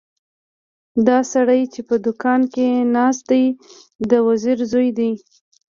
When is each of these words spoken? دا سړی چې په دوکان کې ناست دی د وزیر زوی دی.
دا 1.07 1.17
سړی 1.33 1.61
چې 1.73 1.81
په 1.89 1.95
دوکان 2.05 2.41
کې 2.53 2.67
ناست 2.95 3.23
دی 3.31 3.45
د 4.09 4.11
وزیر 4.27 4.57
زوی 4.71 4.89
دی. 4.99 5.11